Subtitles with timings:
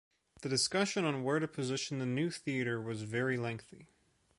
[0.41, 3.87] The discussion on where to position the new theater was very lengthy.